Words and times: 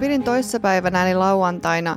Pidin 0.00 0.22
toissapäivänä 0.22 1.06
eli 1.06 1.14
lauantaina 1.14 1.96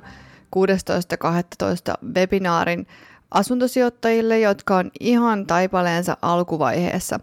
16.12. 0.55 2.07
webinaarin 2.15 2.87
asuntosijoittajille, 3.31 4.39
jotka 4.39 4.77
on 4.77 4.91
ihan 4.99 5.47
taipaleensa 5.47 6.17
alkuvaiheessa. 6.21 7.19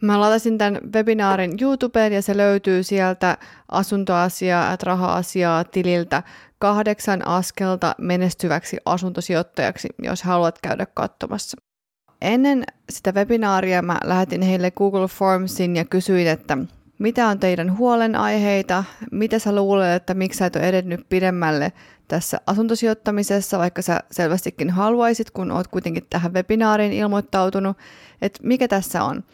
Mä 0.00 0.20
latasin 0.20 0.58
tämän 0.58 0.80
webinaarin 0.94 1.52
YouTubeen 1.60 2.12
ja 2.12 2.22
se 2.22 2.36
löytyy 2.36 2.82
sieltä 2.82 3.38
asuntoasiaa, 3.68 4.76
raha-asiaa 4.82 5.64
tililtä 5.64 6.22
kahdeksan 6.58 7.26
askelta 7.26 7.94
menestyväksi 7.98 8.76
asuntosijoittajaksi, 8.84 9.88
jos 10.02 10.22
haluat 10.22 10.58
käydä 10.62 10.86
katsomassa. 10.94 11.56
Ennen 12.20 12.64
sitä 12.90 13.12
webinaaria 13.12 13.82
mä 13.82 13.98
lähetin 14.04 14.42
heille 14.42 14.70
Google 14.70 15.08
Formsin 15.08 15.76
ja 15.76 15.84
kysyin, 15.84 16.28
että 16.28 16.58
mitä 17.02 17.28
on 17.28 17.38
teidän 17.38 17.78
huolenaiheita, 17.78 18.84
mitä 19.12 19.38
sä 19.38 19.54
luulet, 19.54 19.88
että 19.88 20.14
miksi 20.14 20.38
sä 20.38 20.46
et 20.46 20.56
ole 20.56 20.68
edennyt 20.68 21.08
pidemmälle 21.08 21.72
tässä 22.08 22.40
asuntosijoittamisessa, 22.46 23.58
vaikka 23.58 23.82
sä 23.82 24.00
selvästikin 24.10 24.70
haluaisit, 24.70 25.30
kun 25.30 25.50
oot 25.50 25.68
kuitenkin 25.68 26.06
tähän 26.10 26.34
webinaariin 26.34 26.92
ilmoittautunut, 26.92 27.76
että 28.22 28.40
mikä 28.42 28.68
tässä 28.68 29.04
on. 29.04 29.24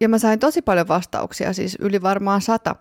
Ja 0.00 0.08
mä 0.08 0.18
sain 0.18 0.38
tosi 0.38 0.62
paljon 0.62 0.88
vastauksia, 0.88 1.52
siis 1.52 1.76
yli 1.80 2.02
varmaan 2.02 2.40
sata. 2.40 2.76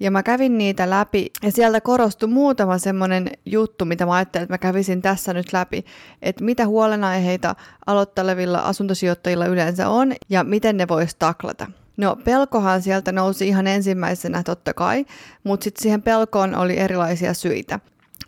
Ja 0.00 0.10
mä 0.10 0.22
kävin 0.22 0.58
niitä 0.58 0.90
läpi 0.90 1.30
ja 1.42 1.52
sieltä 1.52 1.80
korostui 1.80 2.28
muutama 2.28 2.78
semmoinen 2.78 3.30
juttu, 3.46 3.84
mitä 3.84 4.06
mä 4.06 4.14
ajattelin, 4.14 4.42
että 4.42 4.54
mä 4.54 4.58
kävisin 4.58 5.02
tässä 5.02 5.32
nyt 5.32 5.52
läpi, 5.52 5.84
että 6.22 6.44
mitä 6.44 6.66
huolenaiheita 6.66 7.54
aloittelevilla 7.86 8.58
asuntosijoittajilla 8.58 9.46
yleensä 9.46 9.88
on 9.88 10.12
ja 10.28 10.44
miten 10.44 10.76
ne 10.76 10.88
vois 10.88 11.14
taklata. 11.14 11.81
No 11.96 12.16
pelkohan 12.24 12.82
sieltä 12.82 13.12
nousi 13.12 13.48
ihan 13.48 13.66
ensimmäisenä 13.66 14.42
totta 14.42 14.74
kai, 14.74 15.06
mutta 15.44 15.64
sitten 15.64 15.82
siihen 15.82 16.02
pelkoon 16.02 16.54
oli 16.54 16.78
erilaisia 16.78 17.34
syitä. 17.34 17.80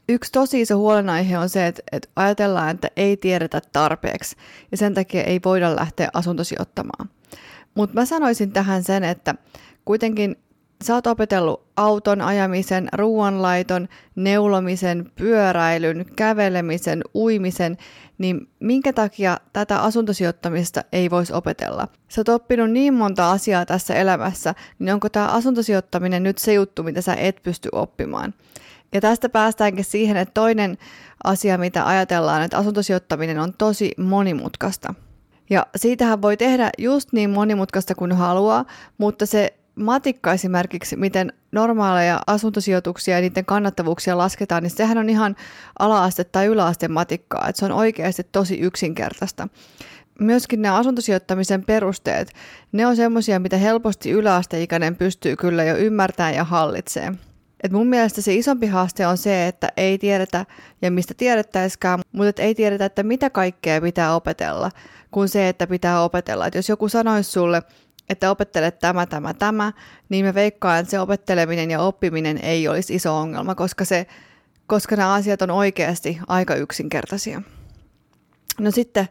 Yksi 0.08 0.32
tosi 0.32 0.60
iso 0.60 0.76
huolenaihe 0.76 1.38
on 1.38 1.48
se, 1.48 1.66
että, 1.66 1.82
että 1.92 2.08
ajatellaan, 2.16 2.70
että 2.70 2.88
ei 2.96 3.16
tiedetä 3.16 3.60
tarpeeksi 3.72 4.36
ja 4.70 4.76
sen 4.76 4.94
takia 4.94 5.22
ei 5.22 5.40
voida 5.44 5.76
lähteä 5.76 6.08
asuntosijoittamaan. 6.12 7.10
Mutta 7.74 7.94
mä 7.94 8.04
sanoisin 8.04 8.52
tähän 8.52 8.82
sen, 8.82 9.04
että 9.04 9.34
kuitenkin 9.84 10.36
sä 10.84 10.94
oot 10.94 11.06
opetellut 11.06 11.66
auton 11.76 12.20
ajamisen, 12.20 12.88
ruoanlaiton, 12.92 13.88
neulomisen, 14.16 15.12
pyöräilyn, 15.16 16.06
kävelemisen, 16.16 17.02
uimisen, 17.14 17.76
niin 18.18 18.48
minkä 18.60 18.92
takia 18.92 19.38
tätä 19.52 19.82
asuntosijoittamista 19.82 20.84
ei 20.92 21.10
voisi 21.10 21.32
opetella? 21.32 21.88
Sä 22.08 22.20
oot 22.20 22.28
oppinut 22.28 22.70
niin 22.70 22.94
monta 22.94 23.30
asiaa 23.30 23.66
tässä 23.66 23.94
elämässä, 23.94 24.54
niin 24.78 24.94
onko 24.94 25.08
tämä 25.08 25.26
asuntosijoittaminen 25.26 26.22
nyt 26.22 26.38
se 26.38 26.52
juttu, 26.52 26.82
mitä 26.82 27.00
sä 27.00 27.14
et 27.14 27.42
pysty 27.42 27.68
oppimaan? 27.72 28.34
Ja 28.92 29.00
tästä 29.00 29.28
päästäänkin 29.28 29.84
siihen, 29.84 30.16
että 30.16 30.34
toinen 30.34 30.78
asia, 31.24 31.58
mitä 31.58 31.86
ajatellaan, 31.86 32.42
että 32.42 32.58
asuntosijoittaminen 32.58 33.38
on 33.38 33.54
tosi 33.58 33.92
monimutkaista. 33.96 34.94
Ja 35.50 35.66
siitähän 35.76 36.22
voi 36.22 36.36
tehdä 36.36 36.70
just 36.78 37.12
niin 37.12 37.30
monimutkaista 37.30 37.94
kuin 37.94 38.12
haluaa, 38.12 38.64
mutta 38.98 39.26
se 39.26 39.54
matikka 39.74 40.32
esimerkiksi, 40.32 40.96
miten 40.96 41.32
normaaleja 41.52 42.20
asuntosijoituksia 42.26 43.14
ja 43.14 43.20
niiden 43.20 43.44
kannattavuuksia 43.44 44.18
lasketaan, 44.18 44.62
niin 44.62 44.70
sehän 44.70 44.98
on 44.98 45.10
ihan 45.10 45.36
ala-aste 45.78 46.24
tai 46.24 46.46
yläaste 46.46 46.88
matikkaa, 46.88 47.48
että 47.48 47.58
se 47.58 47.64
on 47.64 47.72
oikeasti 47.72 48.22
tosi 48.32 48.58
yksinkertaista. 48.58 49.48
Myöskin 50.20 50.62
nämä 50.62 50.76
asuntosijoittamisen 50.76 51.64
perusteet, 51.64 52.32
ne 52.72 52.86
on 52.86 52.96
semmoisia, 52.96 53.38
mitä 53.40 53.56
helposti 53.56 54.10
yläasteikäinen 54.10 54.96
pystyy 54.96 55.36
kyllä 55.36 55.64
jo 55.64 55.76
ymmärtämään 55.76 56.34
ja 56.34 56.44
hallitsee. 56.44 57.12
Et 57.62 57.72
mun 57.72 57.86
mielestä 57.86 58.22
se 58.22 58.34
isompi 58.34 58.66
haaste 58.66 59.06
on 59.06 59.18
se, 59.18 59.46
että 59.46 59.68
ei 59.76 59.98
tiedetä 59.98 60.46
ja 60.82 60.90
mistä 60.90 61.14
tiedettäisikään, 61.14 62.00
mutta 62.12 62.42
ei 62.42 62.54
tiedetä, 62.54 62.84
että 62.84 63.02
mitä 63.02 63.30
kaikkea 63.30 63.80
pitää 63.80 64.14
opetella, 64.14 64.70
kuin 65.10 65.28
se, 65.28 65.48
että 65.48 65.66
pitää 65.66 66.02
opetella. 66.02 66.46
Et 66.46 66.54
jos 66.54 66.68
joku 66.68 66.88
sanoisi 66.88 67.30
sulle, 67.32 67.62
että 68.08 68.30
opettelet 68.30 68.78
tämä, 68.78 69.06
tämä, 69.06 69.34
tämä, 69.34 69.72
niin 70.08 70.24
me 70.24 70.34
veikkaan, 70.34 70.78
että 70.78 70.90
se 70.90 71.00
opetteleminen 71.00 71.70
ja 71.70 71.80
oppiminen 71.80 72.38
ei 72.38 72.68
olisi 72.68 72.94
iso 72.94 73.18
ongelma, 73.18 73.54
koska, 73.54 73.84
se, 73.84 74.06
koska 74.66 74.96
nämä 74.96 75.12
asiat 75.12 75.42
on 75.42 75.50
oikeasti 75.50 76.18
aika 76.28 76.54
yksinkertaisia. 76.54 77.42
No 78.60 78.70
sitten 78.70 79.08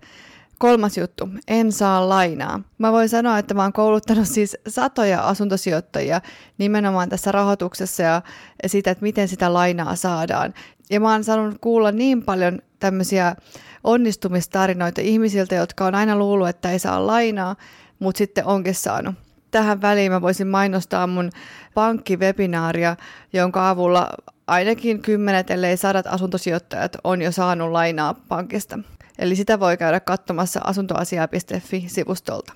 kolmas 0.59 0.97
juttu, 0.97 1.29
en 1.47 1.71
saa 1.71 2.09
lainaa. 2.09 2.61
Mä 2.77 2.91
voin 2.91 3.09
sanoa, 3.09 3.37
että 3.37 3.53
mä 3.53 3.61
oon 3.61 3.73
kouluttanut 3.73 4.27
siis 4.27 4.57
satoja 4.67 5.21
asuntosijoittajia 5.21 6.21
nimenomaan 6.57 7.09
tässä 7.09 7.31
rahoituksessa 7.31 8.03
ja 8.03 8.21
siitä, 8.65 8.91
että 8.91 9.03
miten 9.03 9.27
sitä 9.27 9.53
lainaa 9.53 9.95
saadaan. 9.95 10.53
Ja 10.89 10.99
mä 10.99 11.11
oon 11.11 11.23
saanut 11.23 11.57
kuulla 11.61 11.91
niin 11.91 12.23
paljon 12.23 12.59
tämmöisiä 12.79 13.35
onnistumistarinoita 13.83 15.01
ihmisiltä, 15.01 15.55
jotka 15.55 15.85
on 15.85 15.95
aina 15.95 16.15
luullut, 16.15 16.49
että 16.49 16.71
ei 16.71 16.79
saa 16.79 17.07
lainaa, 17.07 17.55
mutta 18.03 18.17
sitten 18.17 18.45
onkin 18.45 18.75
saanut. 18.75 19.15
Tähän 19.51 19.81
väliin 19.81 20.11
mä 20.11 20.21
voisin 20.21 20.47
mainostaa 20.47 21.07
mun 21.07 21.29
pankkivebinaaria, 21.73 22.95
jonka 23.33 23.69
avulla 23.69 24.09
ainakin 24.47 25.01
kymmenet, 25.01 25.51
ellei 25.51 25.77
sadat 25.77 26.07
asuntosijoittajat 26.07 26.97
on 27.03 27.21
jo 27.21 27.31
saanut 27.31 27.71
lainaa 27.71 28.13
pankista. 28.13 28.79
Eli 29.19 29.35
sitä 29.35 29.59
voi 29.59 29.77
käydä 29.77 29.99
katsomassa 29.99 30.59
asuntoasia.fi-sivustolta. 30.63 32.53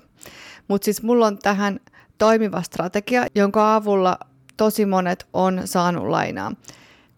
Mutta 0.68 0.84
siis 0.84 1.02
mulla 1.02 1.26
on 1.26 1.38
tähän 1.38 1.80
toimiva 2.18 2.62
strategia, 2.62 3.26
jonka 3.34 3.74
avulla 3.74 4.18
tosi 4.56 4.86
monet 4.86 5.26
on 5.32 5.62
saanut 5.64 6.08
lainaa. 6.08 6.52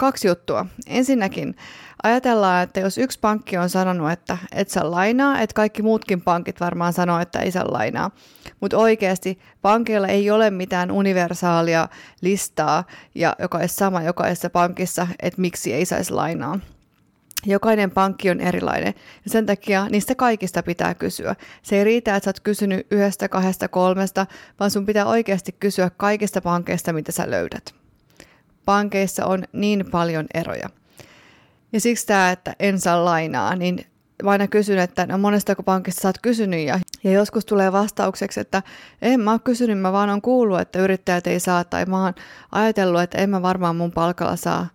Kaksi 0.01 0.29
juttua. 0.29 0.67
Ensinnäkin 0.87 1.57
ajatellaan, 2.03 2.63
että 2.63 2.81
jos 2.81 2.99
yksi 2.99 3.19
pankki 3.21 3.57
on 3.57 3.71
sanonut, 3.71 4.11
että 4.11 4.39
et 4.53 4.69
saa 4.69 4.91
lainaa, 4.91 5.41
että 5.41 5.55
kaikki 5.55 5.83
muutkin 5.83 6.21
pankit 6.21 6.61
varmaan 6.61 6.93
sanoo, 6.93 7.21
että 7.21 7.39
ei 7.39 7.51
saa 7.51 7.73
lainaa. 7.73 8.11
Mutta 8.61 8.79
oikeasti 8.79 9.39
pankilla 9.63 10.09
ei 10.09 10.31
ole 10.31 10.51
mitään 10.51 10.91
universaalia 10.91 11.89
listaa, 12.21 12.85
ja 13.15 13.37
joka 13.39 13.59
olisi 13.59 13.75
sama 13.75 14.03
jokaisessa 14.03 14.51
pankissa, 14.51 15.07
että 15.23 15.41
miksi 15.41 15.73
ei 15.73 15.85
saisi 15.85 16.13
lainaa. 16.13 16.61
Jokainen 17.47 17.91
pankki 17.91 18.31
on 18.31 18.41
erilainen 18.41 18.95
ja 19.25 19.31
sen 19.31 19.47
takia 19.47 19.87
niistä 19.91 20.15
kaikista 20.15 20.63
pitää 20.63 20.95
kysyä. 20.95 21.37
Se 21.63 21.77
ei 21.77 21.85
riitä, 21.85 22.17
että 22.17 22.25
sä 22.25 22.29
oot 22.29 22.41
kysynyt 22.41 22.87
yhdestä, 22.91 23.29
kahdesta, 23.29 23.69
kolmesta, 23.69 24.27
vaan 24.61 24.71
sun 24.71 24.87
pitää 24.87 25.07
oikeasti 25.07 25.53
kysyä 25.53 25.91
kaikista 25.97 26.41
pankeista, 26.41 26.93
mitä 26.93 27.13
sä 27.13 27.31
löydät. 27.31 27.80
Pankeissa 28.71 29.27
on 29.27 29.45
niin 29.53 29.91
paljon 29.91 30.27
eroja. 30.35 30.69
Ja 31.73 31.81
siksi 31.81 32.07
tämä, 32.07 32.31
että 32.31 32.55
en 32.59 32.81
saa 32.81 33.05
lainaa, 33.05 33.57
niin 33.57 33.87
mä 34.23 34.31
aina 34.31 34.49
kysyn, 34.49 34.79
että 34.79 35.07
no 35.07 35.19
monestako 35.19 35.63
pankista 35.63 36.03
sä 36.03 36.09
oot 36.09 36.19
kysynyt 36.23 36.67
ja, 36.67 36.81
ja 37.05 37.13
joskus 37.13 37.45
tulee 37.45 37.73
vastaukseksi, 37.73 38.41
että 38.41 38.63
en 39.03 39.21
mä 39.21 39.31
oon 39.31 39.41
kysynyt, 39.41 39.79
mä 39.79 39.93
vaan 39.93 40.11
on 40.11 40.23
kuullut, 40.23 40.61
että 40.61 40.79
yrittäjät 40.79 41.27
ei 41.27 41.41
saa 41.41 41.65
tai 41.65 41.85
mä 41.85 42.05
oon 42.05 42.15
ajatellut, 42.53 43.01
että 43.01 43.19
en 43.19 43.31
mä 43.31 43.43
varmaan 43.43 43.77
mun 43.77 43.93
palkalla 43.93 44.37
saa. 44.37 44.67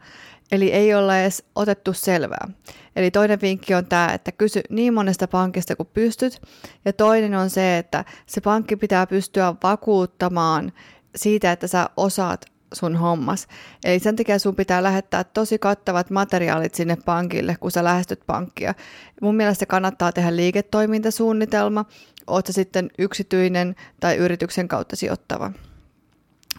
Eli 0.52 0.72
ei 0.72 0.96
olla 0.96 1.20
edes 1.20 1.44
otettu 1.56 1.94
selvää. 1.94 2.48
Eli 2.96 3.12
toinen 3.12 3.42
vinkki 3.42 3.74
on 3.74 3.86
tämä, 3.86 4.14
että 4.14 4.32
kysy 4.32 4.62
niin 4.70 4.94
monesta 4.94 5.28
pankista 5.28 5.76
kuin 5.76 5.90
pystyt. 5.94 6.42
Ja 6.86 6.94
toinen 6.94 7.36
on 7.36 7.50
se, 7.50 7.78
että 7.78 8.06
se 8.26 8.42
pankki 8.42 8.76
pitää 8.76 9.08
pystyä 9.08 9.56
vakuuttamaan 9.64 10.72
siitä, 11.16 11.52
että 11.52 11.68
sä 11.68 11.90
osaat 11.98 12.55
sun 12.76 12.96
hommas. 12.96 13.48
Eli 13.86 14.00
sen 14.00 14.16
takia 14.16 14.40
sun 14.40 14.56
pitää 14.56 14.84
lähettää 14.84 15.24
tosi 15.24 15.60
kattavat 15.60 16.10
materiaalit 16.10 16.76
sinne 16.76 16.98
pankille, 17.06 17.56
kun 17.60 17.72
sä 17.72 17.84
lähestyt 17.84 18.20
pankkia. 18.28 18.74
Mun 19.22 19.36
mielestä 19.36 19.66
kannattaa 19.66 20.12
tehdä 20.12 20.36
liiketoimintasuunnitelma, 20.36 21.86
oot 22.28 22.48
sä 22.48 22.54
sitten 22.54 22.90
yksityinen 22.98 23.76
tai 24.00 24.16
yrityksen 24.16 24.68
kautta 24.68 24.96
sijoittava. 24.96 25.52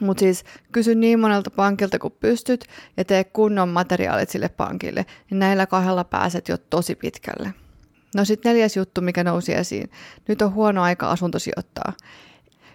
Mutta 0.01 0.21
siis 0.21 0.45
kysy 0.73 0.95
niin 0.95 1.21
monelta 1.21 1.51
pankilta 1.51 1.99
kuin 1.99 2.15
pystyt 2.21 2.65
ja 2.97 3.05
tee 3.05 3.25
kunnon 3.25 3.69
materiaalit 3.69 4.31
sille 4.31 4.49
pankille. 4.49 5.07
Ja 5.31 5.37
näillä 5.37 5.67
kahdella 5.67 6.05
pääset 6.05 6.49
jo 6.49 6.59
tosi 6.59 6.95
pitkälle. 6.95 7.55
No 8.15 8.25
sitten 8.25 8.51
neljäs 8.51 8.77
juttu, 8.77 9.01
mikä 9.01 9.25
nousi 9.25 9.55
esiin. 9.55 9.91
Nyt 10.29 10.43
on 10.43 10.55
huono 10.55 10.83
aika 10.83 11.11
asuntosijoittaa. 11.11 11.93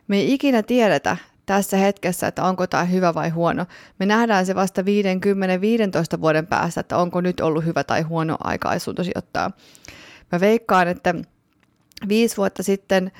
Me 0.07 0.17
ei 0.17 0.33
ikinä 0.33 0.63
tiedetä 0.63 1.17
tässä 1.51 1.77
hetkessä, 1.77 2.27
että 2.27 2.43
onko 2.43 2.67
tämä 2.67 2.83
hyvä 2.83 3.13
vai 3.13 3.29
huono. 3.29 3.65
Me 3.99 4.05
nähdään 4.05 4.45
se 4.45 4.55
vasta 4.55 4.81
50-15 4.81 6.21
vuoden 6.21 6.47
päästä, 6.47 6.79
että 6.79 6.97
onko 6.97 7.21
nyt 7.21 7.39
ollut 7.39 7.65
hyvä 7.65 7.83
tai 7.83 8.01
huono 8.01 8.37
aika 8.43 8.69
asuntosijoittaa. 8.69 9.51
Mä 10.31 10.39
veikkaan, 10.39 10.87
että 10.87 11.15
viisi 12.07 12.37
vuotta 12.37 12.63
sitten 12.63 13.11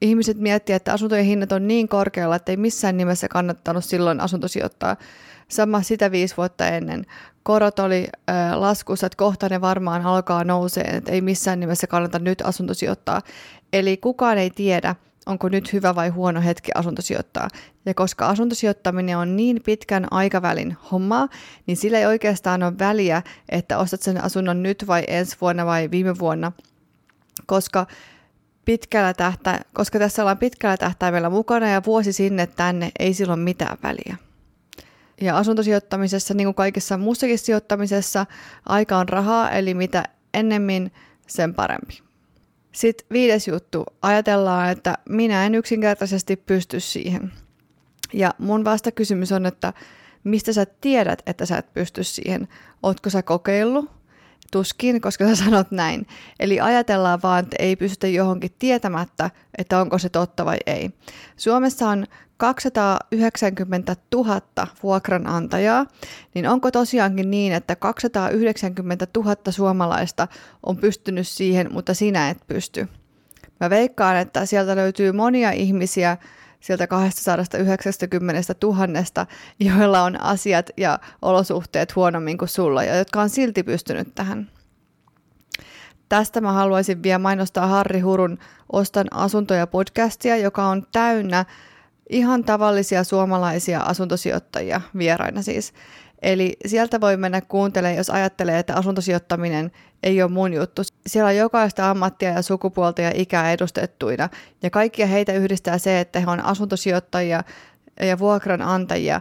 ihmiset 0.00 0.38
miettivät, 0.38 0.76
että 0.76 0.92
asuntojen 0.92 1.24
hinnat 1.24 1.52
on 1.52 1.68
niin 1.68 1.88
korkealla, 1.88 2.36
että 2.36 2.52
ei 2.52 2.56
missään 2.56 2.96
nimessä 2.96 3.28
kannattanut 3.28 3.84
silloin 3.84 4.20
asuntosijoittaa. 4.20 4.96
Sama 5.48 5.82
sitä 5.82 6.10
viisi 6.10 6.36
vuotta 6.36 6.68
ennen. 6.68 7.06
Korot 7.42 7.78
oli 7.78 8.06
äh, 8.30 8.54
laskussa, 8.54 9.06
että 9.06 9.16
kohta 9.16 9.48
ne 9.48 9.60
varmaan 9.60 10.06
alkaa 10.06 10.44
nousee, 10.44 10.84
että 10.84 11.12
ei 11.12 11.20
missään 11.20 11.60
nimessä 11.60 11.86
kannata 11.86 12.18
nyt 12.18 12.42
asuntosijoittaa. 12.42 13.22
Eli 13.72 13.96
kukaan 13.96 14.38
ei 14.38 14.50
tiedä, 14.50 14.94
onko 15.26 15.48
nyt 15.48 15.72
hyvä 15.72 15.94
vai 15.94 16.08
huono 16.08 16.40
hetki 16.40 16.72
asuntosijoittaa. 16.74 17.48
Ja 17.86 17.94
koska 17.94 18.26
asuntosijoittaminen 18.26 19.18
on 19.18 19.36
niin 19.36 19.62
pitkän 19.62 20.06
aikavälin 20.10 20.76
hommaa, 20.92 21.28
niin 21.66 21.76
sillä 21.76 21.98
ei 21.98 22.06
oikeastaan 22.06 22.62
ole 22.62 22.78
väliä, 22.78 23.22
että 23.48 23.78
ostat 23.78 24.02
sen 24.02 24.24
asunnon 24.24 24.62
nyt 24.62 24.86
vai 24.86 25.04
ensi 25.08 25.36
vuonna 25.40 25.66
vai 25.66 25.90
viime 25.90 26.18
vuonna, 26.18 26.52
koska 27.46 27.86
pitkällä 28.64 29.14
tähtä, 29.14 29.60
koska 29.74 29.98
tässä 29.98 30.22
ollaan 30.22 30.38
pitkällä 30.38 30.76
tähtäimellä 30.76 31.30
mukana 31.30 31.68
ja 31.68 31.82
vuosi 31.86 32.12
sinne 32.12 32.46
tänne 32.46 32.90
ei 32.98 33.14
silloin 33.14 33.40
mitään 33.40 33.78
väliä. 33.82 34.16
Ja 35.20 35.38
asuntosijoittamisessa, 35.38 36.34
niin 36.34 36.46
kuin 36.46 36.54
kaikessa 36.54 36.98
muussakin 36.98 37.38
sijoittamisessa, 37.38 38.26
aika 38.66 38.96
on 38.96 39.08
rahaa, 39.08 39.50
eli 39.50 39.74
mitä 39.74 40.04
ennemmin, 40.34 40.92
sen 41.26 41.54
parempi. 41.54 42.05
Sitten 42.76 43.06
viides 43.12 43.48
juttu. 43.48 43.84
Ajatellaan, 44.02 44.70
että 44.70 44.98
minä 45.08 45.46
en 45.46 45.54
yksinkertaisesti 45.54 46.36
pysty 46.36 46.80
siihen. 46.80 47.32
Ja 48.12 48.34
mun 48.38 48.64
vastakysymys 48.64 49.32
on, 49.32 49.46
että 49.46 49.72
mistä 50.24 50.52
sä 50.52 50.66
tiedät, 50.80 51.22
että 51.26 51.46
sä 51.46 51.58
et 51.58 51.72
pysty 51.72 52.04
siihen? 52.04 52.48
Ootko 52.82 53.10
sä 53.10 53.22
kokeillut? 53.22 53.90
Tuskin, 54.52 55.00
koska 55.00 55.28
sä 55.28 55.44
sanot 55.44 55.70
näin. 55.70 56.06
Eli 56.40 56.60
ajatellaan 56.60 57.20
vaan, 57.22 57.44
että 57.44 57.56
ei 57.58 57.76
pystytä 57.76 58.06
johonkin 58.06 58.50
tietämättä, 58.58 59.30
että 59.58 59.80
onko 59.80 59.98
se 59.98 60.08
totta 60.08 60.44
vai 60.44 60.56
ei. 60.66 60.90
Suomessa 61.36 61.88
on 61.88 62.06
290 62.36 63.96
000 64.14 64.40
vuokranantajaa, 64.82 65.86
niin 66.34 66.48
onko 66.48 66.70
tosiaankin 66.70 67.30
niin, 67.30 67.52
että 67.52 67.76
290 67.76 69.06
000 69.16 69.36
suomalaista 69.50 70.28
on 70.66 70.76
pystynyt 70.76 71.28
siihen, 71.28 71.72
mutta 71.72 71.94
sinä 71.94 72.30
et 72.30 72.38
pysty? 72.46 72.88
Mä 73.60 73.70
veikkaan, 73.70 74.16
että 74.16 74.46
sieltä 74.46 74.76
löytyy 74.76 75.12
monia 75.12 75.50
ihmisiä, 75.50 76.16
sieltä 76.66 76.86
290 76.86 78.54
000, 78.62 79.26
joilla 79.60 80.02
on 80.02 80.20
asiat 80.20 80.70
ja 80.76 80.98
olosuhteet 81.22 81.96
huonommin 81.96 82.38
kuin 82.38 82.48
sulla 82.48 82.84
ja 82.84 82.96
jotka 82.96 83.20
on 83.20 83.30
silti 83.30 83.62
pystynyt 83.62 84.14
tähän. 84.14 84.50
Tästä 86.08 86.40
mä 86.40 86.52
haluaisin 86.52 87.02
vielä 87.02 87.18
mainostaa 87.18 87.66
Harri 87.66 88.00
Hurun 88.00 88.38
Ostan 88.72 89.06
asuntoja 89.10 89.66
podcastia, 89.66 90.36
joka 90.36 90.66
on 90.66 90.86
täynnä 90.92 91.44
ihan 92.10 92.44
tavallisia 92.44 93.04
suomalaisia 93.04 93.80
asuntosijoittajia 93.80 94.80
vieraina 94.98 95.42
siis. 95.42 95.72
Eli 96.22 96.56
sieltä 96.66 97.00
voi 97.00 97.16
mennä 97.16 97.40
kuuntelemaan, 97.40 97.96
jos 97.96 98.10
ajattelee, 98.10 98.58
että 98.58 98.74
asuntosijoittaminen 98.74 99.72
ei 100.02 100.22
ole 100.22 100.30
mun 100.30 100.52
juttu. 100.52 100.82
Siellä 101.06 101.28
on 101.28 101.36
jokaista 101.36 101.90
ammattia 101.90 102.30
ja 102.30 102.42
sukupuolta 102.42 103.02
ja 103.02 103.12
ikää 103.14 103.52
edustettuina. 103.52 104.28
Ja 104.62 104.70
kaikkia 104.70 105.06
heitä 105.06 105.32
yhdistää 105.32 105.78
se, 105.78 106.00
että 106.00 106.20
he 106.20 106.26
on 106.26 106.40
asuntosijoittajia 106.40 107.44
ja 108.00 108.18
vuokranantajia 108.18 109.20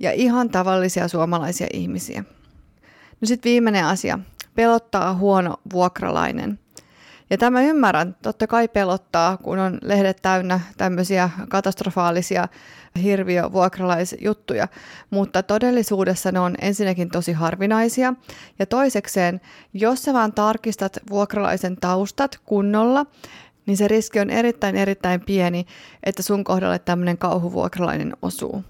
ja 0.00 0.12
ihan 0.12 0.50
tavallisia 0.50 1.08
suomalaisia 1.08 1.66
ihmisiä. 1.72 2.24
No 3.20 3.26
sitten 3.26 3.50
viimeinen 3.50 3.84
asia. 3.84 4.18
Pelottaa 4.54 5.14
huono 5.14 5.56
vuokralainen. 5.72 6.58
Ja 7.30 7.38
tämä 7.38 7.62
ymmärrän, 7.62 8.16
totta 8.22 8.46
kai 8.46 8.68
pelottaa, 8.68 9.36
kun 9.36 9.58
on 9.58 9.78
lehdet 9.82 10.18
täynnä 10.22 10.60
tämmöisiä 10.76 11.30
katastrofaalisia 11.48 12.48
hirviövuokralaisjuttuja, 13.02 14.68
mutta 15.10 15.42
todellisuudessa 15.42 16.32
ne 16.32 16.40
on 16.40 16.54
ensinnäkin 16.60 17.10
tosi 17.10 17.32
harvinaisia. 17.32 18.14
Ja 18.58 18.66
toisekseen, 18.66 19.40
jos 19.74 20.02
sä 20.02 20.12
vaan 20.12 20.32
tarkistat 20.32 20.98
vuokralaisen 21.10 21.76
taustat 21.80 22.40
kunnolla, 22.44 23.06
niin 23.66 23.76
se 23.76 23.88
riski 23.88 24.20
on 24.20 24.30
erittäin 24.30 24.76
erittäin 24.76 25.20
pieni, 25.20 25.66
että 26.02 26.22
sun 26.22 26.44
kohdalle 26.44 26.78
tämmöinen 26.78 27.18
kauhuvuokralainen 27.18 28.16
osuu. 28.22 28.64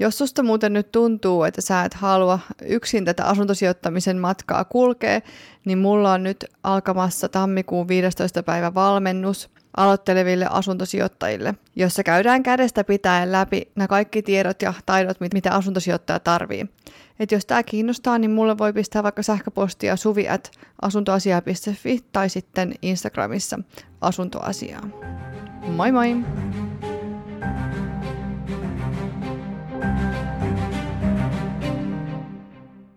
Jos 0.00 0.18
susta 0.18 0.42
muuten 0.42 0.72
nyt 0.72 0.92
tuntuu, 0.92 1.44
että 1.44 1.60
sä 1.60 1.84
et 1.84 1.94
halua 1.94 2.38
yksin 2.62 3.04
tätä 3.04 3.24
asuntosijoittamisen 3.24 4.18
matkaa 4.18 4.64
kulkea, 4.64 5.20
niin 5.64 5.78
mulla 5.78 6.12
on 6.12 6.22
nyt 6.22 6.44
alkamassa 6.62 7.28
tammikuun 7.28 7.88
15. 7.88 8.42
päivä 8.42 8.74
valmennus 8.74 9.50
aloitteleville 9.76 10.46
asuntosijoittajille, 10.50 11.54
jossa 11.76 12.02
käydään 12.02 12.42
kädestä 12.42 12.84
pitäen 12.84 13.32
läpi 13.32 13.70
nämä 13.74 13.88
kaikki 13.88 14.22
tiedot 14.22 14.62
ja 14.62 14.74
taidot, 14.86 15.16
mitä 15.34 15.54
asuntosijoittaja 15.54 16.20
tarvii. 16.20 16.66
Et 17.20 17.32
jos 17.32 17.46
tämä 17.46 17.62
kiinnostaa, 17.62 18.18
niin 18.18 18.30
mulle 18.30 18.58
voi 18.58 18.72
pistää 18.72 19.02
vaikka 19.02 19.22
sähköpostia 19.22 19.96
suvi 19.96 20.28
at 20.28 20.50
asuntoasia.fi 20.82 22.04
tai 22.12 22.28
sitten 22.28 22.74
Instagramissa 22.82 23.58
asuntoasiaa. 24.00 24.88
Moi 25.66 25.92
moi! 25.92 26.16